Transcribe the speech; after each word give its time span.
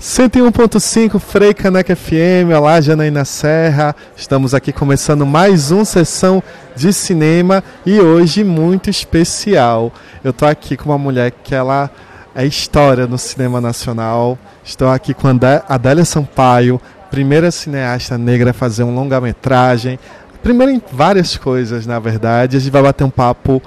101.5 0.00 1.18
Frei 1.18 1.54
Caneca 1.54 1.94
FM, 1.94 2.52
olá 2.54 2.80
Janaína 2.80 3.24
Serra, 3.24 3.94
estamos 4.16 4.52
aqui 4.52 4.72
começando 4.72 5.24
mais 5.24 5.70
uma 5.70 5.84
sessão 5.84 6.42
de 6.76 6.92
cinema 6.92 7.62
e 7.86 8.00
hoje 8.00 8.42
muito 8.42 8.90
especial. 8.90 9.92
Eu 10.22 10.32
estou 10.32 10.48
aqui 10.48 10.76
com 10.76 10.90
uma 10.90 10.98
mulher 10.98 11.30
que 11.30 11.54
ela 11.54 11.90
é 12.34 12.44
história 12.44 13.06
no 13.06 13.16
cinema 13.16 13.60
nacional, 13.60 14.36
estou 14.64 14.88
aqui 14.88 15.14
com 15.14 15.28
a 15.28 15.32
Adélia 15.68 16.04
Sampaio, 16.04 16.80
primeira 17.10 17.50
cineasta 17.50 18.18
negra 18.18 18.50
a 18.50 18.54
fazer 18.54 18.82
um 18.82 18.94
longa-metragem, 18.94 19.98
primeira 20.42 20.72
em 20.72 20.82
várias 20.92 21.36
coisas 21.36 21.86
na 21.86 21.98
verdade, 22.00 22.56
a 22.56 22.60
gente 22.60 22.72
vai 22.72 22.82
bater 22.82 23.04
um 23.04 23.10
papo 23.10 23.62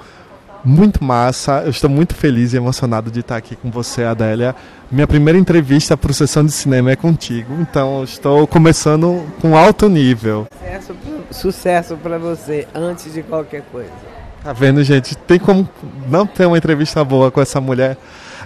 muito 0.68 1.02
massa. 1.02 1.62
Eu 1.64 1.70
estou 1.70 1.88
muito 1.88 2.14
feliz 2.14 2.52
e 2.52 2.56
emocionado 2.56 3.10
de 3.10 3.20
estar 3.20 3.36
aqui 3.36 3.56
com 3.56 3.70
você, 3.70 4.04
Adélia. 4.04 4.54
Minha 4.90 5.06
primeira 5.06 5.38
entrevista 5.38 5.96
para 5.96 6.10
o 6.10 6.14
Sessão 6.14 6.44
de 6.44 6.52
Cinema 6.52 6.90
é 6.90 6.96
contigo, 6.96 7.54
então 7.60 8.04
estou 8.04 8.46
começando 8.46 9.26
com 9.40 9.56
alto 9.56 9.88
nível. 9.88 10.46
Sucesso 11.30 11.96
para 11.96 12.18
você, 12.18 12.66
antes 12.74 13.12
de 13.12 13.22
qualquer 13.22 13.62
coisa. 13.72 13.90
Tá 14.42 14.52
vendo, 14.52 14.82
gente? 14.84 15.16
Tem 15.16 15.38
como 15.38 15.68
não 16.08 16.26
ter 16.26 16.46
uma 16.46 16.56
entrevista 16.56 17.02
boa 17.02 17.30
com 17.30 17.40
essa 17.40 17.60
mulher. 17.60 17.96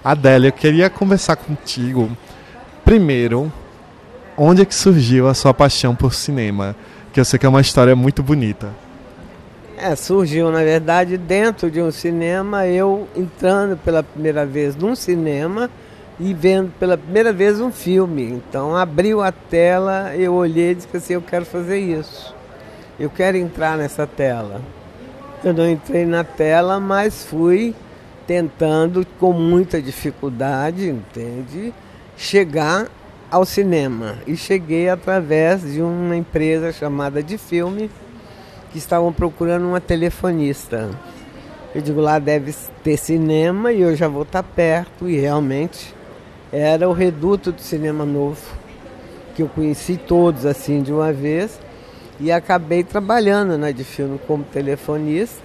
Adélia, 0.03 0.49
eu 0.49 0.53
queria 0.53 0.89
conversar 0.89 1.37
contigo. 1.37 2.11
Primeiro, 2.85 3.53
onde 4.37 4.63
é 4.63 4.65
que 4.65 4.75
surgiu 4.75 5.29
a 5.29 5.35
sua 5.35 5.53
paixão 5.53 5.95
por 5.95 6.15
cinema? 6.15 6.75
Que 7.13 7.21
eu 7.21 7.25
sei 7.25 7.39
que 7.39 7.47
é 7.47 7.49
uma 7.49 7.61
história 7.61 7.95
muito 7.95 8.23
bonita. 8.23 8.69
É, 9.83 9.97
surgiu, 9.97 10.49
na 10.53 10.63
verdade, 10.63 11.19
dentro 11.19 11.69
de 11.69 11.83
um 11.83 11.91
cinema, 11.91 12.69
eu 12.69 13.09
entrando 13.17 13.77
pela 13.77 14.01
primeira 14.01 14.47
vez 14.47 14.77
num 14.77 14.95
cinema 14.95 15.69
e 16.21 16.33
vendo 16.33 16.71
pela 16.79 16.97
primeira 16.97 17.33
vez 17.33 17.61
um 17.61 17.73
filme. 17.73 18.23
Então, 18.23 18.77
abriu 18.77 19.21
a 19.21 19.33
tela, 19.33 20.15
eu 20.15 20.35
olhei 20.35 20.71
e 20.71 20.75
disse 20.77 20.97
assim, 20.97 21.15
eu 21.15 21.21
quero 21.21 21.45
fazer 21.45 21.81
isso. 21.81 22.33
Eu 22.97 23.11
quero 23.11 23.37
entrar 23.37 23.77
nessa 23.77 24.07
tela. 24.07 24.61
Eu 25.43 25.53
não 25.53 25.69
entrei 25.69 26.07
na 26.07 26.23
tela, 26.23 26.79
mas 26.79 27.25
fui 27.25 27.75
tentando, 28.25 29.05
com 29.19 29.33
muita 29.33 29.83
dificuldade, 29.83 30.89
entende? 30.89 31.75
Chegar 32.17 32.87
ao 33.29 33.45
cinema. 33.45 34.15
E 34.29 34.37
cheguei 34.37 34.89
através 34.89 35.73
de 35.73 35.83
uma 35.83 36.15
empresa 36.15 36.71
chamada 36.71 37.21
de 37.21 37.37
filme, 37.37 37.91
que 38.73 38.79
estavam 38.79 39.13
procurando 39.13 39.67
uma 39.67 39.81
telefonista. 39.81 40.91
Eu 41.75 41.81
digo, 41.81 42.01
lá 42.01 42.19
deve 42.19 42.55
ter 42.83 42.97
cinema 42.97 43.73
e 43.73 43.83
eu 43.83 43.95
já 43.95 44.09
vou 44.09 44.23
estar 44.23 44.43
perto. 44.43 45.09
E 45.09 45.19
realmente 45.19 45.95
era 46.51 46.89
o 46.89 46.93
reduto 46.93 47.53
do 47.53 47.61
cinema 47.61 48.05
novo, 48.05 48.41
que 49.35 49.43
eu 49.43 49.49
conheci 49.49 49.97
todos 49.97 50.45
assim 50.47 50.83
de 50.83 50.93
uma 50.93 51.13
vez. 51.13 51.61
E 52.19 52.31
acabei 52.33 52.83
trabalhando 52.83 53.57
na 53.59 53.71
de 53.71 53.85
filme 53.85 54.19
como 54.27 54.45
telefonista 54.45 55.43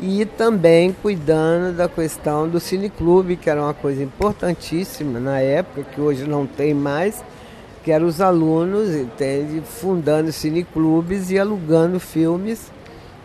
e 0.00 0.24
também 0.24 0.92
cuidando 0.92 1.76
da 1.76 1.88
questão 1.88 2.48
do 2.48 2.58
cineclube, 2.58 3.36
que 3.36 3.50
era 3.50 3.62
uma 3.62 3.74
coisa 3.74 4.02
importantíssima 4.02 5.20
na 5.20 5.40
época, 5.40 5.84
que 5.84 6.00
hoje 6.00 6.24
não 6.24 6.46
tem 6.46 6.72
mais, 6.72 7.22
que 7.82 7.90
eram 7.90 8.06
os 8.06 8.20
alunos, 8.20 8.94
entende, 8.94 9.62
fundando 9.62 10.32
cineclubes 10.32 11.30
e 11.30 11.38
alugando 11.38 11.98
filmes 11.98 12.70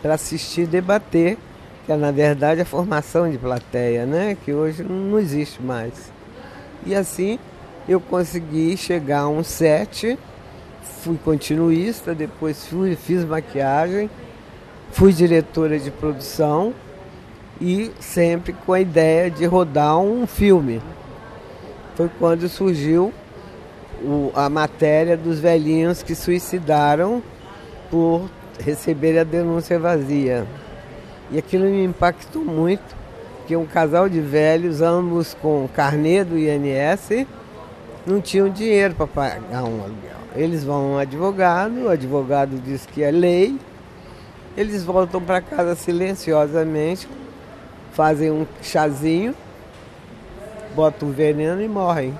para 0.00 0.14
assistir 0.14 0.62
e 0.62 0.66
debater, 0.66 1.36
que 1.84 1.92
é 1.92 1.96
na 1.96 2.10
verdade 2.10 2.60
a 2.60 2.64
formação 2.64 3.30
de 3.30 3.36
plateia, 3.36 4.06
né? 4.06 4.36
que 4.44 4.52
hoje 4.52 4.82
não 4.82 5.18
existe 5.18 5.62
mais. 5.62 6.10
E 6.84 6.94
assim 6.94 7.38
eu 7.88 8.00
consegui 8.00 8.76
chegar 8.76 9.20
a 9.20 9.28
um 9.28 9.44
set, 9.44 10.18
fui 11.02 11.18
continuista, 11.22 12.14
depois 12.14 12.66
fui, 12.66 12.96
fiz 12.96 13.24
maquiagem, 13.24 14.10
fui 14.90 15.12
diretora 15.12 15.78
de 15.78 15.90
produção 15.90 16.74
e 17.60 17.90
sempre 18.00 18.52
com 18.52 18.72
a 18.72 18.80
ideia 18.80 19.30
de 19.30 19.44
rodar 19.44 19.98
um 19.98 20.26
filme. 20.26 20.80
Foi 21.94 22.10
quando 22.18 22.48
surgiu 22.48 23.12
o, 24.06 24.30
a 24.34 24.48
matéria 24.48 25.16
dos 25.16 25.40
velhinhos 25.40 26.02
que 26.02 26.14
suicidaram 26.14 27.20
por 27.90 28.30
receber 28.60 29.18
a 29.18 29.24
denúncia 29.24 29.78
vazia. 29.78 30.46
E 31.30 31.38
aquilo 31.38 31.64
me 31.64 31.84
impactou 31.84 32.44
muito, 32.44 32.94
que 33.46 33.56
um 33.56 33.66
casal 33.66 34.08
de 34.08 34.20
velhos, 34.20 34.80
ambos 34.80 35.34
com 35.34 35.68
carnê 35.74 36.22
do 36.22 36.38
INS, 36.38 37.26
não 38.06 38.20
tinham 38.20 38.48
dinheiro 38.48 38.94
para 38.94 39.06
pagar 39.06 39.64
um 39.64 39.82
aluguel. 39.82 40.16
Eles 40.36 40.62
vão 40.62 40.76
a 40.76 40.96
um 40.96 40.98
advogado, 40.98 41.84
o 41.84 41.88
advogado 41.88 42.60
diz 42.64 42.86
que 42.86 43.02
é 43.02 43.10
lei, 43.10 43.58
eles 44.56 44.84
voltam 44.84 45.20
para 45.20 45.40
casa 45.40 45.74
silenciosamente, 45.74 47.08
fazem 47.92 48.30
um 48.30 48.46
chazinho, 48.62 49.34
botam 50.74 51.08
o 51.08 51.12
veneno 51.12 51.60
e 51.60 51.68
morrem. 51.68 52.14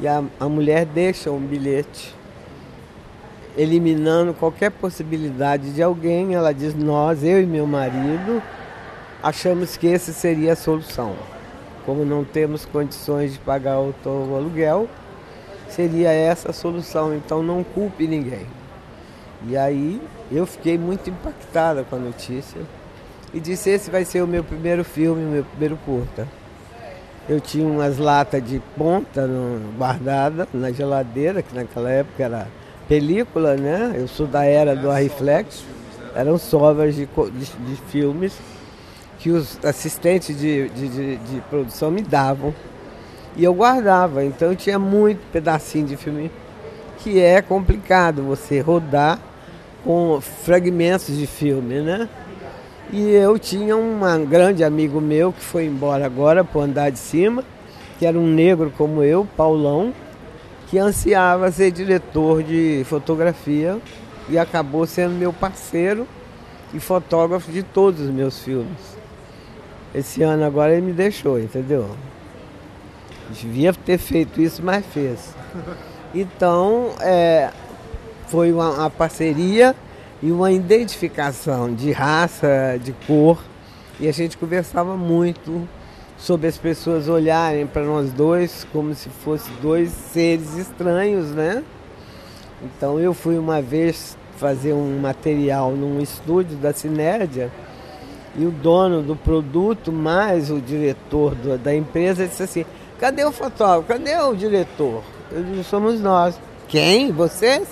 E 0.00 0.08
a, 0.08 0.24
a 0.38 0.48
mulher 0.48 0.86
deixa 0.86 1.30
um 1.30 1.38
bilhete 1.38 2.14
eliminando 3.56 4.32
qualquer 4.32 4.70
possibilidade 4.70 5.72
de 5.72 5.82
alguém. 5.82 6.34
Ela 6.34 6.52
diz: 6.52 6.74
Nós, 6.74 7.22
eu 7.22 7.42
e 7.42 7.46
meu 7.46 7.66
marido, 7.66 8.42
achamos 9.22 9.76
que 9.76 9.88
essa 9.88 10.12
seria 10.12 10.54
a 10.54 10.56
solução. 10.56 11.14
Como 11.84 12.04
não 12.04 12.24
temos 12.24 12.64
condições 12.64 13.32
de 13.32 13.38
pagar 13.38 13.78
o, 13.78 13.94
aluguel, 14.36 14.88
seria 15.68 16.10
essa 16.10 16.50
a 16.50 16.52
solução. 16.54 17.14
Então 17.14 17.42
não 17.42 17.62
culpe 17.62 18.06
ninguém. 18.06 18.46
E 19.46 19.56
aí 19.56 20.00
eu 20.30 20.46
fiquei 20.46 20.78
muito 20.78 21.10
impactada 21.10 21.84
com 21.84 21.96
a 21.96 21.98
notícia 21.98 22.60
e 23.34 23.40
disse: 23.40 23.68
Esse 23.68 23.90
vai 23.90 24.06
ser 24.06 24.22
o 24.22 24.26
meu 24.26 24.42
primeiro 24.42 24.82
filme, 24.82 25.24
o 25.24 25.28
meu 25.28 25.44
primeiro 25.44 25.78
curta. 25.84 26.26
Eu 27.28 27.40
tinha 27.40 27.66
umas 27.66 27.98
latas 27.98 28.42
de 28.42 28.60
ponta 28.76 29.28
guardada 29.76 30.48
na 30.52 30.72
geladeira, 30.72 31.42
que 31.42 31.54
naquela 31.54 31.90
época 31.90 32.24
era 32.24 32.48
película, 32.88 33.56
né? 33.56 33.94
Eu 33.94 34.08
sou 34.08 34.26
da 34.26 34.44
era 34.44 34.74
do 34.74 34.90
Arriflex. 34.90 35.64
Eram 36.14 36.38
sobras 36.38 36.96
de, 36.96 37.06
de, 37.06 37.46
de, 37.46 37.76
filmes 37.88 38.32
que 39.20 39.30
os 39.30 39.64
assistentes 39.64 40.36
de, 40.36 40.68
de, 40.70 41.16
de 41.16 41.40
produção 41.48 41.90
me 41.90 42.02
davam. 42.02 42.52
E 43.36 43.44
eu 43.44 43.54
guardava. 43.54 44.24
Então 44.24 44.48
eu 44.48 44.56
tinha 44.56 44.78
muito 44.78 45.20
pedacinho 45.30 45.86
de 45.86 45.96
filme 45.96 46.32
que 46.98 47.20
é 47.20 47.40
complicado 47.40 48.22
você 48.22 48.60
rodar 48.60 49.18
com 49.84 50.20
fragmentos 50.20 51.16
de 51.16 51.26
filme, 51.26 51.80
né? 51.80 52.08
E 52.92 53.10
eu 53.12 53.38
tinha 53.38 53.76
um 53.76 54.00
grande 54.26 54.64
amigo 54.64 55.00
meu 55.00 55.32
que 55.32 55.40
foi 55.40 55.64
embora 55.64 56.04
agora 56.04 56.42
para 56.42 56.62
andar 56.62 56.90
de 56.90 56.98
cima, 56.98 57.44
que 57.98 58.04
era 58.04 58.18
um 58.18 58.26
negro 58.26 58.72
como 58.76 59.00
eu, 59.04 59.28
Paulão, 59.36 59.94
que 60.66 60.76
ansiava 60.76 61.52
ser 61.52 61.70
diretor 61.70 62.42
de 62.42 62.82
fotografia 62.86 63.78
e 64.28 64.36
acabou 64.36 64.86
sendo 64.86 65.14
meu 65.14 65.32
parceiro 65.32 66.04
e 66.74 66.80
fotógrafo 66.80 67.52
de 67.52 67.62
todos 67.62 68.00
os 68.00 68.10
meus 68.10 68.42
filmes. 68.42 68.96
Esse 69.94 70.22
ano 70.22 70.44
agora 70.44 70.72
ele 70.72 70.86
me 70.86 70.92
deixou, 70.92 71.38
entendeu? 71.38 71.90
Devia 73.30 73.72
ter 73.72 73.98
feito 73.98 74.40
isso, 74.40 74.62
mas 74.64 74.84
fez. 74.86 75.34
Então, 76.12 76.90
é, 76.98 77.50
foi 78.26 78.50
uma, 78.50 78.70
uma 78.70 78.90
parceria 78.90 79.76
e 80.22 80.30
uma 80.30 80.52
identificação 80.52 81.74
de 81.74 81.92
raça, 81.92 82.78
de 82.82 82.92
cor. 83.06 83.42
E 83.98 84.08
a 84.08 84.12
gente 84.12 84.36
conversava 84.36 84.96
muito 84.96 85.68
sobre 86.18 86.46
as 86.46 86.58
pessoas 86.58 87.08
olharem 87.08 87.66
para 87.66 87.82
nós 87.82 88.12
dois 88.12 88.66
como 88.72 88.94
se 88.94 89.08
fossem 89.08 89.52
dois 89.62 89.90
seres 89.90 90.56
estranhos, 90.56 91.30
né? 91.30 91.62
Então 92.62 93.00
eu 93.00 93.14
fui 93.14 93.38
uma 93.38 93.62
vez 93.62 94.16
fazer 94.36 94.72
um 94.72 94.98
material 94.98 95.72
num 95.72 96.00
estúdio 96.00 96.56
da 96.56 96.72
Cinédia 96.72 97.50
e 98.36 98.44
o 98.44 98.50
dono 98.50 99.02
do 99.02 99.16
produto 99.16 99.92
mais 99.92 100.50
o 100.50 100.60
diretor 100.60 101.34
do, 101.34 101.58
da 101.58 101.74
empresa 101.74 102.26
disse 102.26 102.42
assim, 102.42 102.66
cadê 102.98 103.24
o 103.24 103.32
fotógrafo? 103.32 103.88
Cadê 103.88 104.16
o 104.18 104.34
diretor? 104.34 105.02
Eu 105.32 105.42
disse, 105.42 105.64
somos 105.64 106.00
nós. 106.00 106.38
Quem? 106.68 107.12
Vocês? 107.12 107.68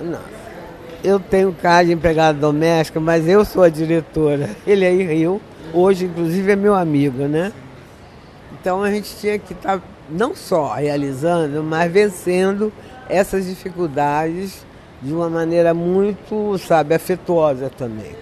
Não 0.00 0.41
eu 1.04 1.18
tenho 1.18 1.52
cara 1.52 1.84
de 1.84 1.92
empregada 1.92 2.38
doméstica, 2.38 3.00
mas 3.00 3.28
eu 3.28 3.44
sou 3.44 3.62
a 3.62 3.68
diretora. 3.68 4.50
Ele 4.66 4.86
aí 4.86 5.02
riu. 5.02 5.40
Hoje, 5.72 6.04
inclusive, 6.04 6.52
é 6.52 6.56
meu 6.56 6.74
amigo, 6.74 7.26
né? 7.26 7.52
Então 8.52 8.82
a 8.82 8.90
gente 8.90 9.16
tinha 9.16 9.38
que 9.38 9.52
estar 9.52 9.78
tá 9.78 9.84
não 10.08 10.34
só 10.34 10.74
realizando, 10.74 11.62
mas 11.62 11.90
vencendo 11.90 12.72
essas 13.08 13.46
dificuldades 13.46 14.64
de 15.00 15.12
uma 15.12 15.28
maneira 15.28 15.74
muito, 15.74 16.56
sabe, 16.58 16.94
afetuosa 16.94 17.70
também. 17.70 18.14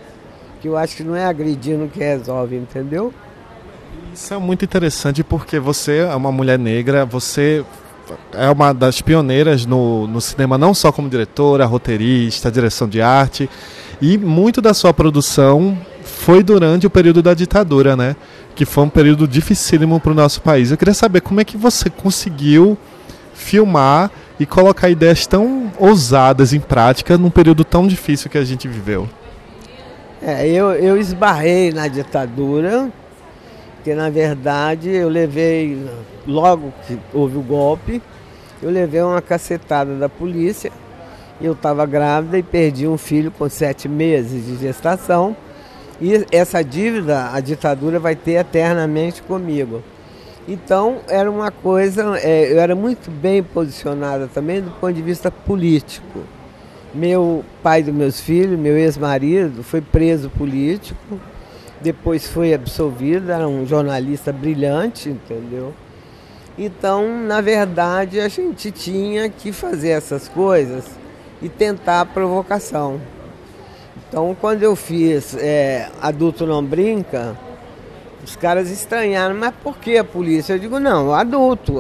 Que 0.61 0.69
eu 0.69 0.77
acho 0.77 0.97
que 0.97 1.03
não 1.03 1.17
é 1.17 1.25
agredindo 1.25 1.89
que 1.89 1.99
resolve, 1.99 2.57
entendeu? 2.57 3.13
Isso 4.15 4.33
é 4.33 4.39
muito 4.39 4.65
interessante 4.65 5.23
porque 5.23 5.59
você 5.59 5.99
é 5.99 6.15
uma 6.15 6.33
mulher 6.33 6.59
negra, 6.59 7.05
você 7.05 7.65
é 8.33 8.51
uma 8.51 8.73
das 8.73 9.01
pioneiras 9.01 9.67
no, 9.67 10.07
no 10.07 10.21
cinema, 10.21 10.57
não 10.57 10.73
só 10.75 10.91
como 10.93 11.09
diretora, 11.09 11.65
roteirista, 11.67 12.51
direção 12.51 12.89
de 12.89 13.01
arte. 13.01 13.49
E 14.01 14.17
muito 14.17 14.61
da 14.61 14.73
sua 14.73 14.95
produção 14.95 15.77
foi 16.03 16.43
durante 16.43 16.87
o 16.87 16.91
período 16.91 17.23
da 17.23 17.35
ditadura, 17.35 17.97
né? 17.97 18.17
Que 18.55 18.65
foi 18.65 18.85
um 18.85 18.89
período 18.89 19.29
dificílimo 19.29 20.01
para 20.01 20.13
o 20.13 20.15
nosso 20.15 20.41
país. 20.43 20.71
Eu 20.71 20.77
queria 20.77 20.95
saber 20.95 21.21
como 21.21 21.41
é 21.41 21.45
que 21.45 21.57
você 21.57 21.91
conseguiu 21.91 22.77
filmar 23.35 24.11
e 24.39 24.47
colocar 24.47 24.89
ideias 24.89 25.27
tão 25.27 25.71
ousadas 25.79 26.53
em 26.53 26.61
prática 26.61 27.19
num 27.19 27.31
período 27.31 27.65
tão 27.65 27.87
difícil 27.87 28.31
que 28.31 28.39
a 28.39 28.45
gente 28.45 28.69
viveu. 28.69 29.09
É, 30.23 30.47
eu, 30.47 30.73
eu 30.73 30.99
esbarrei 30.99 31.73
na 31.73 31.89
ditadura, 31.89 32.91
porque 33.77 33.95
na 33.95 34.11
verdade 34.11 34.91
eu 34.91 35.09
levei, 35.09 35.83
logo 36.27 36.73
que 36.87 36.99
houve 37.13 37.37
o 37.37 37.43
golpe, 37.43 38.03
eu 38.63 38.71
levei 38.71 39.03
uma 39.03 39.23
cacetada 39.23 39.97
da 39.97 40.09
polícia 40.09 40.71
eu 41.41 41.53
estava 41.53 41.87
grávida 41.87 42.39
e 42.39 42.43
perdi 42.43 42.87
um 42.87 42.99
filho 42.99 43.31
com 43.31 43.49
sete 43.49 43.89
meses 43.89 44.47
de 44.47 44.57
gestação. 44.57 45.35
E 46.01 46.27
essa 46.31 46.63
dívida 46.63 47.31
a 47.33 47.41
ditadura 47.41 47.99
vai 47.99 48.15
ter 48.15 48.33
eternamente 48.33 49.23
comigo. 49.23 49.83
Então 50.47 50.99
era 51.09 51.31
uma 51.31 51.51
coisa, 51.51 52.19
é, 52.19 52.53
eu 52.53 52.59
era 52.59 52.75
muito 52.75 53.11
bem 53.11 53.43
posicionada 53.43 54.27
também 54.27 54.61
do 54.61 54.71
ponto 54.73 54.93
de 54.93 55.03
vista 55.03 55.31
político. 55.31 56.21
Meu 56.93 57.45
pai 57.63 57.83
dos 57.83 57.95
meus 57.95 58.21
filhos, 58.21 58.59
meu 58.59 58.77
ex-marido, 58.77 59.63
foi 59.63 59.81
preso 59.81 60.29
político, 60.29 61.21
depois 61.81 62.27
foi 62.27 62.53
absolvido, 62.53 63.31
era 63.31 63.47
um 63.47 63.65
jornalista 63.65 64.33
brilhante, 64.33 65.09
entendeu? 65.09 65.73
Então, 66.63 67.09
na 67.23 67.41
verdade, 67.41 68.21
a 68.21 68.29
gente 68.29 68.71
tinha 68.71 69.31
que 69.31 69.51
fazer 69.51 69.89
essas 69.89 70.29
coisas 70.29 70.85
e 71.41 71.49
tentar 71.49 72.03
a 72.03 72.05
provocação. 72.05 73.01
Então, 73.97 74.37
quando 74.39 74.63
eu 74.63 74.77
fiz 74.77 75.35
é, 75.39 75.89
Adulto 76.03 76.47
Não 76.47 76.63
Brinca, 76.63 77.35
os 78.23 78.37
caras 78.37 78.71
estranharam, 78.71 79.35
mas 79.35 79.55
por 79.63 79.79
que 79.79 79.97
a 79.97 80.05
polícia? 80.05 80.53
Eu 80.53 80.59
digo, 80.59 80.79
não, 80.79 81.15
adulto. 81.15 81.77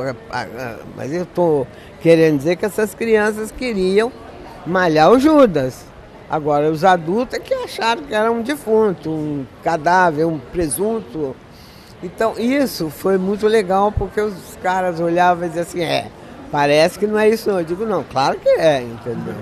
Mas 0.97 1.13
eu 1.13 1.25
estou 1.25 1.67
querendo 2.01 2.39
dizer 2.39 2.57
que 2.57 2.65
essas 2.65 2.95
crianças 2.95 3.53
queriam 3.53 4.11
malhar 4.67 5.11
o 5.11 5.19
Judas. 5.19 5.85
Agora, 6.31 6.71
os 6.71 6.85
adultos 6.85 7.35
é 7.35 7.39
que 7.39 7.53
acharam 7.53 8.05
que 8.05 8.15
era 8.15 8.33
um 8.33 8.41
defunto, 8.41 9.11
um 9.11 9.45
cadáver, 9.63 10.25
um 10.25 10.39
presunto. 10.39 11.37
Então, 12.03 12.35
isso 12.39 12.89
foi 12.89 13.19
muito 13.19 13.47
legal, 13.47 13.93
porque 13.93 14.21
os 14.21 14.57
caras 14.63 15.01
olhavam 15.01 15.45
e 15.45 15.49
diziam 15.49 15.63
assim, 15.63 15.83
é, 15.83 16.11
Parece 16.51 16.99
que 16.99 17.07
não 17.07 17.19
é 17.19 17.29
isso 17.29 17.49
não. 17.49 17.59
Eu 17.59 17.65
digo, 17.65 17.87
não, 17.87 18.03
claro 18.03 18.39
que 18.39 18.49
é, 18.49 18.83
entendeu? 18.83 19.35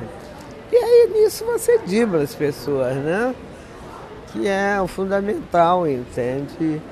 E 0.71 0.77
aí 0.77 1.11
nisso 1.15 1.45
você 1.45 1.79
dibra 1.79 2.23
as 2.23 2.35
pessoas, 2.35 2.95
né? 2.97 3.35
Que 4.33 4.47
é 4.47 4.79
o 4.81 4.87
fundamental, 4.87 5.89
entende? 5.89 6.83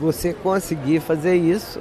Você 0.00 0.32
conseguir 0.32 1.00
fazer 1.00 1.34
isso. 1.34 1.80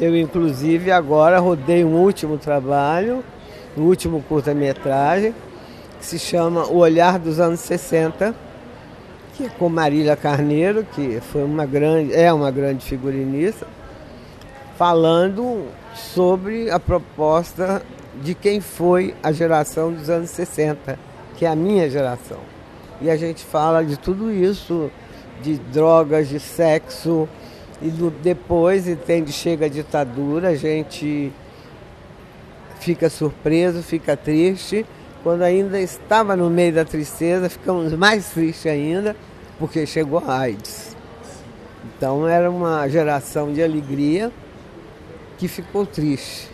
Eu, 0.00 0.16
inclusive, 0.16 0.90
agora 0.90 1.38
rodei 1.38 1.84
um 1.84 1.94
último 1.94 2.36
trabalho, 2.36 3.24
um 3.76 3.82
último 3.82 4.20
curta-metragem, 4.28 5.32
que 6.00 6.06
se 6.06 6.18
chama 6.18 6.66
O 6.66 6.78
Olhar 6.78 7.16
dos 7.16 7.38
Anos 7.38 7.60
60, 7.60 8.34
que 9.36 9.44
é 9.44 9.48
com 9.48 9.68
Marília 9.68 10.16
Carneiro, 10.16 10.84
que 10.94 11.20
foi 11.20 11.42
uma 11.42 11.66
grande, 11.66 12.14
é 12.14 12.32
uma 12.32 12.50
grande 12.50 12.84
figurinista, 12.84 13.66
falando 14.78 15.66
sobre 15.94 16.70
a 16.70 16.78
proposta 16.78 17.82
de 18.22 18.34
quem 18.34 18.60
foi 18.60 19.14
a 19.22 19.32
geração 19.32 19.92
dos 19.92 20.08
anos 20.08 20.30
60, 20.30 20.98
que 21.36 21.44
é 21.44 21.48
a 21.48 21.56
minha 21.56 21.90
geração. 21.90 22.38
E 23.00 23.10
a 23.10 23.16
gente 23.16 23.44
fala 23.44 23.84
de 23.84 23.98
tudo 23.98 24.32
isso, 24.32 24.90
de 25.42 25.58
drogas, 25.58 26.28
de 26.28 26.38
sexo, 26.38 27.28
e 27.82 27.88
do, 27.88 28.10
depois 28.10 28.86
entende, 28.86 29.32
chega 29.32 29.66
a 29.66 29.68
ditadura, 29.68 30.50
a 30.50 30.54
gente 30.54 31.32
fica 32.78 33.10
surpreso, 33.10 33.82
fica 33.82 34.16
triste. 34.16 34.86
Quando 35.24 35.40
ainda 35.40 35.80
estava 35.80 36.36
no 36.36 36.50
meio 36.50 36.74
da 36.74 36.84
tristeza, 36.84 37.48
ficamos 37.48 37.94
mais 37.94 38.26
tristes 38.26 38.70
ainda, 38.70 39.16
porque 39.58 39.86
chegou 39.86 40.22
a 40.24 40.40
AIDS. 40.40 40.94
Então 41.96 42.28
era 42.28 42.50
uma 42.50 42.86
geração 42.88 43.50
de 43.50 43.62
alegria 43.62 44.30
que 45.38 45.48
ficou 45.48 45.86
triste. 45.86 46.50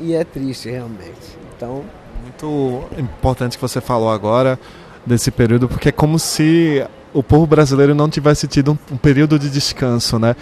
E 0.00 0.14
é 0.14 0.24
triste 0.24 0.68
realmente. 0.68 1.38
Então. 1.56 1.84
Muito 2.24 2.88
importante 2.98 3.56
que 3.56 3.62
você 3.62 3.80
falou 3.80 4.10
agora 4.10 4.58
desse 5.06 5.30
período, 5.30 5.68
porque 5.68 5.90
é 5.90 5.92
como 5.92 6.18
se 6.18 6.84
o 7.14 7.22
povo 7.22 7.46
brasileiro 7.46 7.94
não 7.94 8.08
tivesse 8.08 8.48
tido 8.48 8.76
um, 8.90 8.96
período 8.96 9.38
de 9.38 9.48
descanso, 9.48 10.18
né? 10.18 10.34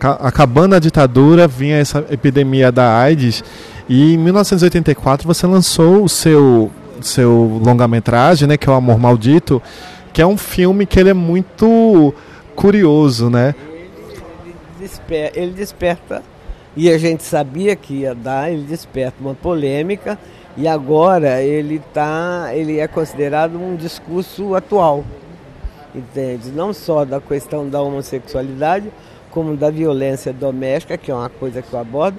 Acabando 0.00 0.74
a 0.74 0.80
ditadura, 0.80 1.46
vinha 1.46 1.76
essa 1.76 2.04
epidemia 2.10 2.72
da 2.72 2.98
AIDS 2.98 3.44
e 3.88 4.14
em 4.14 4.18
1984 4.18 5.26
você 5.26 5.46
lançou 5.46 6.02
o 6.02 6.08
seu 6.08 6.72
seu 7.00 7.60
longa-metragem, 7.64 8.48
né, 8.48 8.56
que 8.56 8.68
é 8.68 8.72
o 8.72 8.74
Amor 8.74 8.98
Maldito, 8.98 9.62
que 10.12 10.22
é 10.22 10.26
um 10.26 10.36
filme 10.36 10.86
que 10.86 10.98
ele 10.98 11.10
é 11.10 11.14
muito 11.14 12.14
curioso, 12.54 13.28
né? 13.28 13.54
Ele, 13.68 14.56
desperta, 14.78 15.38
ele 15.38 15.52
desperta 15.52 16.22
e 16.76 16.90
a 16.90 16.98
gente 16.98 17.22
sabia 17.22 17.76
que 17.76 18.00
ia 18.00 18.14
dar, 18.14 18.50
ele 18.50 18.62
desperta 18.62 19.16
uma 19.20 19.34
polêmica 19.34 20.18
e 20.56 20.68
agora 20.68 21.42
ele 21.42 21.80
tá, 21.92 22.50
ele 22.52 22.78
é 22.78 22.86
considerado 22.86 23.56
um 23.56 23.74
discurso 23.74 24.54
atual, 24.54 25.04
entende? 25.94 26.50
Não 26.50 26.72
só 26.72 27.04
da 27.04 27.20
questão 27.20 27.68
da 27.68 27.80
homossexualidade, 27.80 28.90
como 29.30 29.56
da 29.56 29.68
violência 29.68 30.32
doméstica, 30.32 30.96
que 30.96 31.10
é 31.10 31.14
uma 31.14 31.28
coisa 31.28 31.60
que 31.60 31.72
eu 31.72 31.78
abordo, 31.80 32.18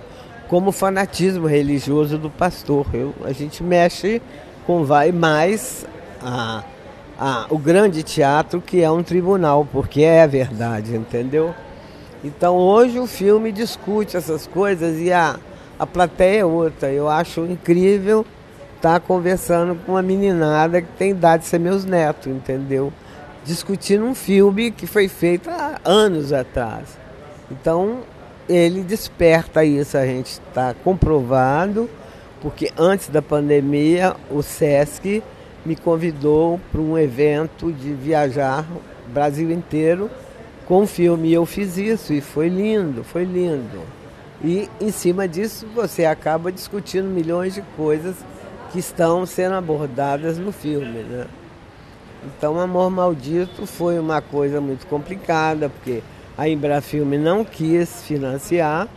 como 0.49 0.69
o 0.69 0.73
fanatismo 0.73 1.47
religioso 1.47 2.17
do 2.17 2.29
pastor. 2.29 2.85
Eu, 2.93 3.13
a 3.23 3.31
gente 3.31 3.63
mexe 3.63 4.21
com 4.65 4.83
vai 4.83 5.11
mais 5.11 5.85
a, 6.21 6.63
a, 7.19 7.45
o 7.49 7.57
grande 7.57 8.03
teatro 8.03 8.61
que 8.61 8.81
é 8.81 8.89
um 8.89 9.03
tribunal, 9.03 9.67
porque 9.71 10.01
é 10.01 10.27
verdade, 10.27 10.95
entendeu? 10.95 11.53
Então 12.23 12.55
hoje 12.57 12.99
o 12.99 13.05
filme 13.05 13.51
discute 13.51 14.17
essas 14.17 14.47
coisas 14.47 14.99
e 14.99 15.11
a, 15.11 15.37
a 15.77 15.85
plateia 15.85 16.39
é 16.39 16.45
outra. 16.45 16.91
Eu 16.91 17.07
acho 17.07 17.45
incrível 17.45 18.25
estar 18.75 18.99
tá 18.99 18.99
conversando 18.99 19.75
com 19.85 19.93
uma 19.93 20.01
meninada 20.01 20.81
que 20.81 20.91
tem 20.97 21.11
idade 21.11 21.43
de 21.43 21.49
ser 21.49 21.59
meus 21.59 21.85
netos, 21.85 22.27
entendeu? 22.27 22.91
Discutindo 23.43 24.05
um 24.05 24.15
filme 24.15 24.71
que 24.71 24.87
foi 24.87 25.07
feito 25.07 25.49
há 25.49 25.79
anos 25.85 26.33
atrás. 26.33 26.97
Então 27.51 27.99
ele 28.49 28.81
desperta 28.81 29.63
isso, 29.63 29.97
a 29.97 30.05
gente 30.05 30.39
está 30.47 30.73
comprovado, 30.83 31.89
porque 32.41 32.71
antes 32.77 33.09
da 33.09 33.21
pandemia 33.21 34.15
o 34.29 34.41
SESC 34.41 35.23
me 35.65 35.75
convidou 35.75 36.59
para 36.71 36.79
um 36.79 36.97
evento 36.97 37.71
de 37.71 37.93
viajar 37.93 38.65
Brasil 39.07 39.51
inteiro 39.51 40.09
com 40.65 40.83
o 40.83 40.87
filme. 40.87 41.29
E 41.29 41.33
eu 41.33 41.45
fiz 41.45 41.77
isso 41.77 42.13
e 42.13 42.21
foi 42.21 42.49
lindo, 42.49 43.03
foi 43.03 43.23
lindo. 43.23 43.81
E 44.43 44.69
em 44.79 44.91
cima 44.91 45.27
disso 45.27 45.65
você 45.73 46.05
acaba 46.05 46.51
discutindo 46.51 47.07
milhões 47.07 47.53
de 47.53 47.61
coisas 47.75 48.15
que 48.71 48.79
estão 48.79 49.25
sendo 49.25 49.55
abordadas 49.55 50.37
no 50.37 50.51
filme. 50.51 51.03
Né? 51.03 51.25
Então 52.25 52.59
Amor 52.59 52.89
Maldito 52.89 53.65
foi 53.65 53.97
uma 53.99 54.21
coisa 54.21 54.59
muito 54.59 54.85
complicada, 54.87 55.69
porque 55.69 56.03
a 56.37 56.49
Embrafilme 56.49 57.17
não 57.17 57.45
quis 57.45 58.03
financiar. 58.03 58.87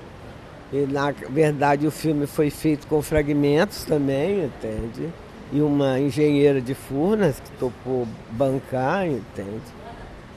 E, 0.73 0.87
na 0.87 1.13
verdade 1.31 1.87
o 1.87 1.91
filme 1.91 2.27
foi 2.27 2.51
feito 2.51 2.87
com 2.87 3.01
fragmentos 3.01 3.85
também, 3.85 4.45
entende? 4.45 5.09
E 5.51 5.63
uma 5.63 5.99
engenheira 5.99 6.61
de 6.61 6.75
Furnas 6.75 7.41
que 7.41 7.51
topou 7.53 8.07
bancar, 8.33 9.07
entende? 9.07 9.63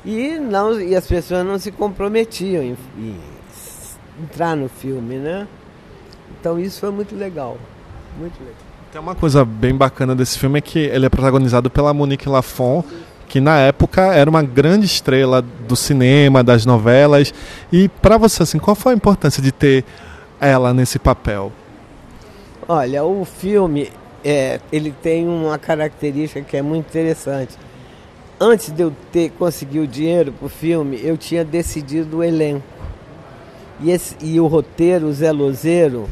E, 0.05 0.39
não, 0.39 0.79
e 0.79 0.95
as 0.95 1.05
pessoas 1.05 1.45
não 1.45 1.59
se 1.59 1.71
comprometiam 1.71 2.63
em, 2.63 2.77
em 2.97 3.15
entrar 4.23 4.55
no 4.55 4.69
filme, 4.69 5.17
né? 5.17 5.47
Então 6.39 6.57
isso 6.57 6.79
foi 6.79 6.91
muito 6.91 7.15
legal. 7.15 7.57
Muito 8.17 8.39
legal. 8.39 8.55
Tem 8.91 8.99
uma 8.99 9.15
coisa 9.15 9.45
bem 9.45 9.75
bacana 9.75 10.15
desse 10.15 10.39
filme 10.39 10.59
é 10.59 10.61
que 10.61 10.79
ele 10.79 11.05
é 11.05 11.09
protagonizado 11.09 11.69
pela 11.69 11.93
Monique 11.93 12.27
Lafon, 12.27 12.83
que 13.27 13.39
na 13.39 13.57
época 13.57 14.01
era 14.13 14.29
uma 14.29 14.43
grande 14.43 14.85
estrela 14.85 15.41
do 15.41 15.75
cinema, 15.75 16.43
das 16.43 16.65
novelas. 16.65 17.33
E 17.71 17.87
para 17.87 18.17
você, 18.17 18.43
assim, 18.43 18.59
qual 18.59 18.75
foi 18.75 18.93
a 18.93 18.95
importância 18.95 19.41
de 19.41 19.51
ter 19.51 19.85
ela 20.41 20.73
nesse 20.73 20.99
papel? 20.99 21.51
Olha, 22.67 23.03
o 23.03 23.23
filme 23.23 23.91
é, 24.23 24.59
ele 24.71 24.93
tem 25.01 25.27
uma 25.27 25.57
característica 25.57 26.41
que 26.41 26.57
é 26.57 26.61
muito 26.61 26.87
interessante 26.87 27.57
antes 28.41 28.71
de 28.71 28.81
eu 28.81 28.91
ter 29.11 29.29
conseguido 29.37 29.83
o 29.83 29.87
dinheiro 29.87 30.31
para 30.31 30.47
o 30.47 30.49
filme, 30.49 30.99
eu 31.03 31.15
tinha 31.15 31.45
decidido 31.45 32.17
o 32.17 32.23
elenco. 32.23 32.65
E, 33.79 33.91
esse, 33.91 34.15
e 34.19 34.39
o 34.39 34.47
roteiro, 34.47 35.05
o 35.05 35.13
Zé 35.13 35.31
Lozeiro, 35.31 36.09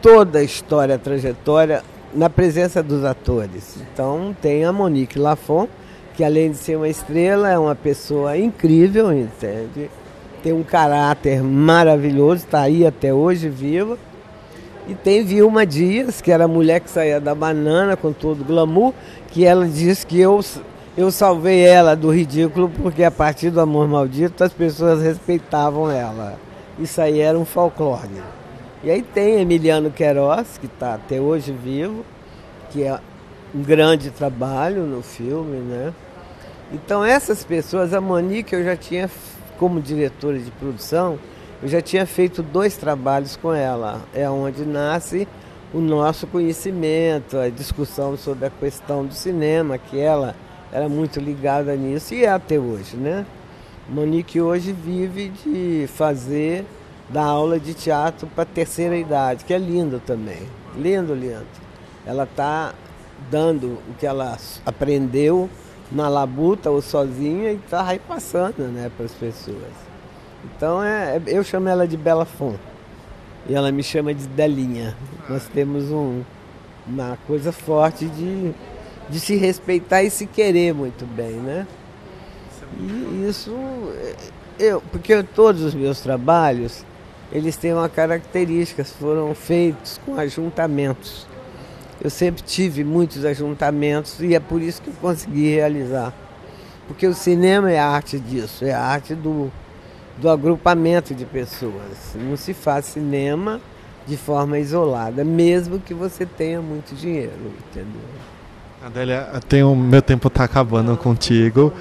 toda 0.00 0.38
a 0.38 0.42
história, 0.42 0.94
a 0.94 0.98
trajetória 0.98 1.82
na 2.14 2.30
presença 2.30 2.82
dos 2.82 3.04
atores. 3.04 3.76
Então 3.92 4.34
tem 4.40 4.64
a 4.64 4.72
Monique 4.72 5.18
Lafon, 5.18 5.68
que 6.14 6.24
além 6.24 6.50
de 6.50 6.56
ser 6.56 6.76
uma 6.76 6.88
estrela, 6.88 7.50
é 7.50 7.58
uma 7.58 7.74
pessoa 7.74 8.36
incrível, 8.36 9.12
entende? 9.12 9.90
Tem 10.42 10.52
um 10.52 10.62
caráter 10.62 11.42
maravilhoso, 11.42 12.44
está 12.44 12.62
aí 12.62 12.86
até 12.86 13.12
hoje 13.12 13.48
viva. 13.48 13.96
E 14.88 14.94
tem 14.94 15.24
Vilma 15.24 15.64
Dias, 15.64 16.20
que 16.20 16.32
era 16.32 16.44
a 16.44 16.48
mulher 16.48 16.80
que 16.80 16.90
saía 16.90 17.20
da 17.20 17.34
banana 17.34 17.96
com 17.96 18.12
todo 18.12 18.44
glamour, 18.44 18.92
que 19.28 19.44
ela 19.44 19.66
diz 19.66 20.02
que 20.02 20.18
eu, 20.18 20.40
eu 20.96 21.10
salvei 21.12 21.64
ela 21.64 21.94
do 21.94 22.10
ridículo 22.10 22.68
porque 22.82 23.04
a 23.04 23.10
partir 23.10 23.50
do 23.50 23.60
Amor 23.60 23.86
Maldito 23.86 24.42
as 24.42 24.52
pessoas 24.52 25.00
respeitavam 25.00 25.90
ela. 25.90 26.36
Isso 26.78 27.00
aí 27.00 27.20
era 27.20 27.38
um 27.38 27.44
folclore. 27.44 28.22
E 28.82 28.90
aí 28.90 29.02
tem 29.02 29.40
Emiliano 29.40 29.92
Queiroz, 29.92 30.58
que 30.58 30.66
está 30.66 30.94
até 30.94 31.20
hoje 31.20 31.52
vivo, 31.52 32.04
que 32.70 32.82
é 32.82 32.98
um 33.54 33.62
grande 33.62 34.10
trabalho 34.10 34.82
no 34.82 35.02
filme, 35.02 35.58
né? 35.58 35.92
Então 36.72 37.04
essas 37.04 37.44
pessoas, 37.44 37.94
a 37.94 38.00
Monique 38.00 38.54
eu 38.54 38.64
já 38.64 38.76
tinha, 38.76 39.08
como 39.62 39.80
diretora 39.80 40.40
de 40.40 40.50
produção, 40.50 41.20
eu 41.62 41.68
já 41.68 41.80
tinha 41.80 42.04
feito 42.04 42.42
dois 42.42 42.76
trabalhos 42.76 43.36
com 43.36 43.54
ela. 43.54 44.02
É 44.12 44.28
onde 44.28 44.64
nasce 44.64 45.28
o 45.72 45.78
nosso 45.78 46.26
conhecimento, 46.26 47.38
a 47.38 47.48
discussão 47.48 48.16
sobre 48.16 48.46
a 48.46 48.50
questão 48.50 49.06
do 49.06 49.14
cinema, 49.14 49.78
que 49.78 50.00
ela 50.00 50.34
era 50.72 50.88
muito 50.88 51.20
ligada 51.20 51.76
nisso 51.76 52.12
e 52.12 52.24
é 52.24 52.28
até 52.28 52.58
hoje, 52.58 52.96
né? 52.96 53.24
Monique 53.88 54.40
hoje 54.40 54.72
vive 54.72 55.28
de 55.28 55.86
fazer, 55.86 56.66
dar 57.08 57.26
aula 57.26 57.60
de 57.60 57.72
teatro 57.72 58.26
para 58.34 58.44
terceira 58.44 58.96
idade, 58.96 59.44
que 59.44 59.54
é 59.54 59.58
lindo 59.58 60.02
também. 60.04 60.42
Lindo, 60.76 61.14
lindo. 61.14 61.46
Ela 62.04 62.24
está 62.24 62.74
dando 63.30 63.78
o 63.88 63.94
que 63.96 64.06
ela 64.06 64.36
aprendeu 64.66 65.48
na 65.94 66.08
labuta 66.08 66.70
ou 66.70 66.80
sozinha 66.80 67.52
e 67.52 67.56
está 67.56 67.82
repassando 67.82 68.62
né, 68.68 68.90
para 68.96 69.06
as 69.06 69.12
pessoas. 69.12 69.72
Então 70.44 70.82
é, 70.82 71.16
é, 71.16 71.22
eu 71.26 71.44
chamo 71.44 71.68
ela 71.68 71.86
de 71.86 71.96
Bela 71.96 72.24
Fon 72.24 72.56
e 73.48 73.54
ela 73.54 73.70
me 73.70 73.82
chama 73.82 74.14
de 74.14 74.26
Delinha. 74.26 74.96
Nós 75.28 75.46
temos 75.46 75.90
um, 75.90 76.22
uma 76.86 77.18
coisa 77.26 77.52
forte 77.52 78.06
de, 78.06 78.52
de 79.08 79.20
se 79.20 79.36
respeitar 79.36 80.02
e 80.02 80.10
se 80.10 80.26
querer 80.26 80.74
muito 80.74 81.04
bem, 81.06 81.32
né? 81.32 81.66
E 82.80 83.26
isso, 83.28 83.54
eu, 84.58 84.80
porque 84.90 85.22
todos 85.22 85.62
os 85.62 85.74
meus 85.74 86.00
trabalhos, 86.00 86.84
eles 87.30 87.56
têm 87.56 87.72
uma 87.74 87.88
característica, 87.88 88.84
foram 88.84 89.34
feitos 89.34 90.00
com 90.04 90.18
ajuntamentos. 90.18 91.26
Eu 92.02 92.10
sempre 92.10 92.42
tive 92.42 92.82
muitos 92.82 93.24
ajuntamentos 93.24 94.18
e 94.20 94.34
é 94.34 94.40
por 94.40 94.60
isso 94.60 94.82
que 94.82 94.88
eu 94.88 94.94
consegui 95.00 95.54
realizar. 95.54 96.12
Porque 96.88 97.06
o 97.06 97.14
cinema 97.14 97.70
é 97.70 97.78
a 97.78 97.86
arte 97.86 98.18
disso, 98.18 98.64
é 98.64 98.72
a 98.72 98.80
arte 98.80 99.14
do, 99.14 99.52
do 100.18 100.28
agrupamento 100.28 101.14
de 101.14 101.24
pessoas. 101.24 102.16
Não 102.16 102.36
se 102.36 102.52
faz 102.52 102.86
cinema 102.86 103.60
de 104.04 104.16
forma 104.16 104.58
isolada, 104.58 105.22
mesmo 105.22 105.78
que 105.78 105.94
você 105.94 106.26
tenha 106.26 106.60
muito 106.60 106.92
dinheiro, 106.92 107.52
entendeu? 107.70 108.02
Adélia, 108.84 109.28
tenho, 109.48 109.76
meu 109.76 110.02
tempo 110.02 110.26
está 110.26 110.42
acabando 110.42 110.96
contigo. 110.96 111.72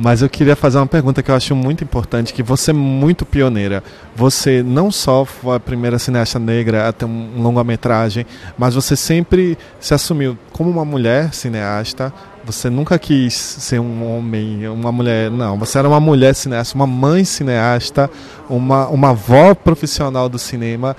Mas 0.00 0.22
eu 0.22 0.30
queria 0.30 0.54
fazer 0.54 0.78
uma 0.78 0.86
pergunta 0.86 1.24
que 1.24 1.30
eu 1.30 1.34
acho 1.34 1.56
muito 1.56 1.82
importante, 1.82 2.32
que 2.32 2.40
você 2.40 2.70
é 2.70 2.74
muito 2.74 3.26
pioneira. 3.26 3.82
Você 4.14 4.62
não 4.62 4.92
só 4.92 5.24
foi 5.24 5.56
a 5.56 5.60
primeira 5.60 5.98
cineasta 5.98 6.38
negra 6.38 6.86
a 6.86 6.92
ter 6.92 7.04
um 7.04 7.42
longa-metragem, 7.42 8.24
mas 8.56 8.76
você 8.76 8.94
sempre 8.94 9.58
se 9.80 9.92
assumiu 9.94 10.38
como 10.52 10.70
uma 10.70 10.84
mulher 10.84 11.34
cineasta. 11.34 12.12
Você 12.44 12.70
nunca 12.70 12.96
quis 12.96 13.34
ser 13.34 13.80
um 13.80 14.16
homem, 14.16 14.68
uma 14.68 14.92
mulher, 14.92 15.32
não. 15.32 15.58
Você 15.58 15.76
era 15.76 15.88
uma 15.88 15.98
mulher 15.98 16.32
cineasta, 16.32 16.76
uma 16.76 16.86
mãe 16.86 17.24
cineasta, 17.24 18.08
uma, 18.48 18.86
uma 18.86 19.10
avó 19.10 19.52
profissional 19.52 20.28
do 20.28 20.38
cinema 20.38 20.96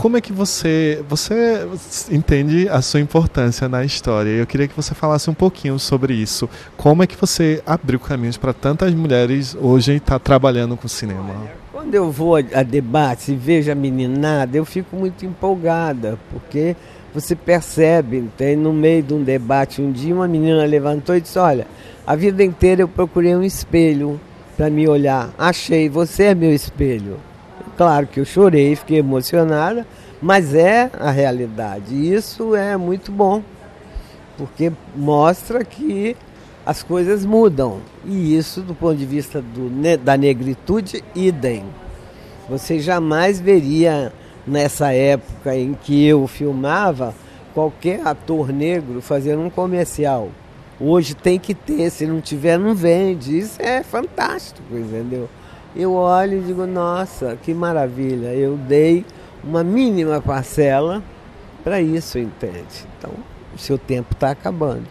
como 0.00 0.16
é 0.16 0.20
que 0.22 0.32
você 0.32 1.04
você 1.06 1.68
entende 2.10 2.66
a 2.70 2.80
sua 2.80 3.00
importância 3.00 3.68
na 3.68 3.84
história? 3.84 4.30
Eu 4.30 4.46
queria 4.46 4.66
que 4.66 4.74
você 4.74 4.94
falasse 4.94 5.28
um 5.28 5.34
pouquinho 5.34 5.78
sobre 5.78 6.14
isso. 6.14 6.48
Como 6.74 7.02
é 7.02 7.06
que 7.06 7.14
você 7.14 7.62
abriu 7.66 8.00
caminhos 8.00 8.38
para 8.38 8.54
tantas 8.54 8.94
mulheres 8.94 9.54
hoje 9.60 9.96
estar 9.96 10.14
tá 10.14 10.18
trabalhando 10.18 10.74
com 10.74 10.88
cinema? 10.88 11.34
Quando 11.70 11.94
eu 11.94 12.10
vou 12.10 12.36
a 12.36 12.62
debates 12.62 13.28
e 13.28 13.34
vejo 13.34 13.70
a 13.70 13.74
meninada, 13.74 14.56
eu 14.56 14.64
fico 14.64 14.96
muito 14.96 15.26
empolgada, 15.26 16.18
porque 16.32 16.74
você 17.12 17.36
percebe, 17.36 18.26
tem 18.38 18.56
no 18.56 18.72
meio 18.72 19.02
de 19.02 19.12
um 19.12 19.22
debate 19.22 19.82
um 19.82 19.92
dia 19.92 20.14
uma 20.14 20.26
menina 20.26 20.64
levantou 20.64 21.14
e 21.14 21.20
disse: 21.20 21.38
"Olha, 21.38 21.66
a 22.06 22.16
vida 22.16 22.42
inteira 22.42 22.80
eu 22.80 22.88
procurei 22.88 23.36
um 23.36 23.42
espelho 23.42 24.18
para 24.56 24.70
me 24.70 24.88
olhar. 24.88 25.28
Achei, 25.36 25.90
você 25.90 26.22
é 26.22 26.34
meu 26.34 26.54
espelho." 26.54 27.18
Claro 27.80 28.06
que 28.06 28.20
eu 28.20 28.26
chorei, 28.26 28.76
fiquei 28.76 28.98
emocionada, 28.98 29.86
mas 30.20 30.54
é 30.54 30.90
a 31.00 31.10
realidade. 31.10 31.94
E 31.94 32.12
isso 32.12 32.54
é 32.54 32.76
muito 32.76 33.10
bom, 33.10 33.42
porque 34.36 34.70
mostra 34.94 35.64
que 35.64 36.14
as 36.66 36.82
coisas 36.82 37.24
mudam. 37.24 37.78
E 38.04 38.36
isso, 38.36 38.60
do 38.60 38.74
ponto 38.74 38.96
de 38.98 39.06
vista 39.06 39.40
do, 39.40 39.70
da 39.96 40.14
negritude, 40.14 41.02
idem. 41.14 41.64
Você 42.50 42.80
jamais 42.80 43.40
veria 43.40 44.12
nessa 44.46 44.92
época 44.92 45.56
em 45.56 45.72
que 45.72 46.06
eu 46.06 46.26
filmava 46.26 47.14
qualquer 47.54 48.06
ator 48.06 48.52
negro 48.52 49.00
fazendo 49.00 49.40
um 49.40 49.48
comercial. 49.48 50.28
Hoje 50.78 51.14
tem 51.14 51.38
que 51.38 51.54
ter, 51.54 51.88
se 51.88 52.04
não 52.04 52.20
tiver, 52.20 52.58
não 52.58 52.74
vende. 52.74 53.38
Isso 53.38 53.56
é 53.58 53.82
fantástico, 53.82 54.66
entendeu? 54.70 55.30
Eu 55.74 55.92
olho 55.94 56.38
e 56.38 56.40
digo, 56.40 56.66
nossa, 56.66 57.36
que 57.42 57.54
maravilha, 57.54 58.34
eu 58.34 58.56
dei 58.56 59.04
uma 59.42 59.62
mínima 59.62 60.20
parcela 60.20 61.02
para 61.62 61.80
isso, 61.80 62.18
entende? 62.18 62.86
Então, 62.98 63.12
o 63.54 63.58
seu 63.58 63.78
tempo 63.78 64.12
está 64.12 64.30
acabando. 64.30 64.86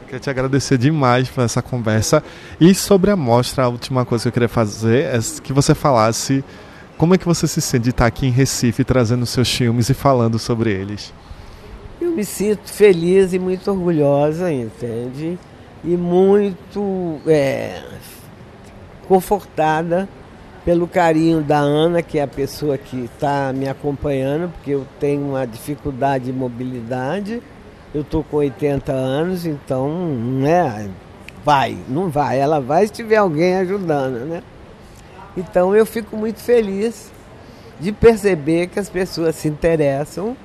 Eu 0.00 0.06
queria 0.06 0.20
te 0.20 0.30
agradecer 0.30 0.78
demais 0.78 1.28
por 1.28 1.44
essa 1.44 1.60
conversa. 1.60 2.22
E 2.60 2.74
sobre 2.74 3.10
a 3.10 3.16
mostra, 3.16 3.64
a 3.64 3.68
última 3.68 4.04
coisa 4.04 4.22
que 4.22 4.28
eu 4.28 4.32
queria 4.32 4.48
fazer 4.48 5.04
é 5.04 5.18
que 5.42 5.52
você 5.52 5.74
falasse 5.74 6.42
como 6.96 7.14
é 7.14 7.18
que 7.18 7.26
você 7.26 7.46
se 7.46 7.60
sente 7.60 7.84
de 7.84 7.90
estar 7.90 8.06
aqui 8.06 8.26
em 8.26 8.30
Recife 8.30 8.82
trazendo 8.84 9.24
seus 9.26 9.52
filmes 9.52 9.88
e 9.88 9.94
falando 9.94 10.38
sobre 10.38 10.72
eles. 10.72 11.12
Eu 12.00 12.10
me 12.12 12.24
sinto 12.24 12.70
feliz 12.70 13.32
e 13.32 13.38
muito 13.38 13.70
orgulhosa, 13.70 14.52
entende? 14.52 15.38
E 15.84 15.96
muito 15.96 17.20
é, 17.26 17.82
confortada 19.08 20.08
pelo 20.64 20.86
carinho 20.86 21.40
da 21.40 21.56
Ana, 21.58 22.02
que 22.02 22.18
é 22.18 22.22
a 22.22 22.28
pessoa 22.28 22.76
que 22.76 23.04
está 23.04 23.52
me 23.54 23.66
acompanhando, 23.66 24.52
porque 24.52 24.72
eu 24.72 24.86
tenho 25.00 25.30
uma 25.30 25.46
dificuldade 25.46 26.26
de 26.26 26.32
mobilidade. 26.32 27.42
Eu 27.94 28.02
estou 28.02 28.22
com 28.22 28.36
80 28.36 28.92
anos, 28.92 29.46
então 29.46 29.88
não 29.88 30.46
é. 30.46 30.88
Vai, 31.42 31.78
não 31.88 32.10
vai. 32.10 32.38
Ela 32.38 32.60
vai 32.60 32.86
se 32.86 32.92
tiver 32.92 33.16
alguém 33.16 33.56
ajudando, 33.56 34.26
né? 34.26 34.42
Então 35.34 35.74
eu 35.74 35.86
fico 35.86 36.16
muito 36.16 36.40
feliz 36.40 37.10
de 37.80 37.90
perceber 37.90 38.66
que 38.66 38.78
as 38.78 38.90
pessoas 38.90 39.36
se 39.36 39.48
interessam 39.48 40.36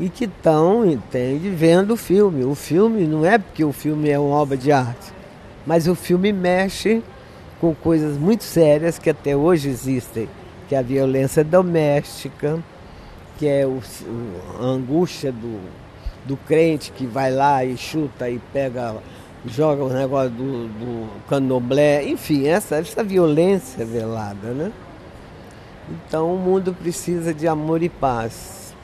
e 0.00 0.08
que 0.08 0.24
estão, 0.24 0.84
entende, 0.84 1.50
vendo 1.50 1.94
o 1.94 1.96
filme. 1.96 2.44
O 2.44 2.54
filme 2.54 3.06
não 3.06 3.24
é 3.24 3.38
porque 3.38 3.64
o 3.64 3.72
filme 3.72 4.10
é 4.10 4.18
uma 4.18 4.34
obra 4.34 4.56
de 4.56 4.72
arte, 4.72 5.12
mas 5.64 5.86
o 5.86 5.94
filme 5.94 6.32
mexe 6.32 7.00
com 7.60 7.74
coisas 7.74 8.16
muito 8.16 8.44
sérias 8.44 8.98
que 8.98 9.10
até 9.10 9.36
hoje 9.36 9.68
existem, 9.68 10.28
que 10.68 10.74
é 10.74 10.78
a 10.78 10.82
violência 10.82 11.42
doméstica, 11.42 12.62
que 13.38 13.46
é 13.46 13.66
o, 13.66 13.80
a 14.60 14.64
angústia 14.64 15.32
do, 15.32 15.60
do 16.24 16.36
crente 16.36 16.92
que 16.92 17.06
vai 17.06 17.30
lá 17.30 17.64
e 17.64 17.76
chuta 17.76 18.28
e 18.28 18.38
pega, 18.52 18.96
joga 19.46 19.84
o 19.84 19.88
negócio 19.88 20.30
do, 20.30 20.68
do 20.68 21.08
candomblé, 21.28 22.04
enfim, 22.04 22.46
essa, 22.46 22.76
essa 22.76 23.02
violência 23.02 23.84
velada, 23.84 24.48
né? 24.48 24.72
Então 25.88 26.34
o 26.34 26.38
mundo 26.38 26.74
precisa 26.74 27.32
de 27.32 27.46
amor 27.46 27.82
e 27.82 27.88
paz. 27.88 28.74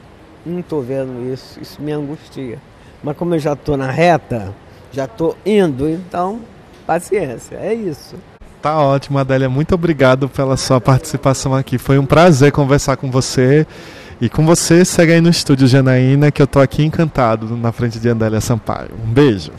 Não 0.45 0.59
estou 0.59 0.81
vendo 0.81 1.31
isso, 1.31 1.59
isso 1.59 1.81
me 1.81 1.91
angustia. 1.91 2.59
Mas 3.03 3.17
como 3.17 3.35
eu 3.35 3.39
já 3.39 3.53
estou 3.53 3.75
na 3.75 3.91
reta, 3.91 4.53
já 4.91 5.05
estou 5.05 5.35
indo, 5.45 5.89
então 5.89 6.39
paciência, 6.85 7.55
é 7.57 7.73
isso. 7.73 8.15
Tá 8.63 8.79
ótimo, 8.79 9.19
Adélia. 9.19 9.49
Muito 9.49 9.75
obrigado 9.75 10.29
pela 10.29 10.55
sua 10.55 10.79
participação 10.79 11.53
aqui. 11.53 11.77
Foi 11.77 11.99
um 11.99 12.05
prazer 12.05 12.53
conversar 12.53 12.95
com 12.95 13.11
você. 13.11 13.67
E 14.21 14.29
com 14.29 14.45
você, 14.45 14.85
segue 14.85 15.11
aí 15.11 15.19
no 15.19 15.29
estúdio 15.29 15.67
Janaína, 15.67 16.31
que 16.31 16.41
eu 16.41 16.47
tô 16.47 16.61
aqui 16.61 16.81
encantado 16.81 17.57
na 17.57 17.73
frente 17.73 17.99
de 17.99 18.09
Adélia 18.09 18.39
Sampaio. 18.39 18.91
Um 19.05 19.11
beijo. 19.11 19.51